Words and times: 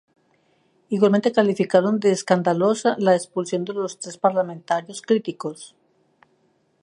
Igualmente 0.95 1.31
calificaron 1.31 1.99
de 1.99 2.09
"escandalosa" 2.09 2.95
la 2.97 3.13
expulsión 3.13 3.65
de 3.65 3.73
los 3.75 3.99
tres 3.99 4.17
parlamentarios 4.17 5.03
críticos. 5.03 5.75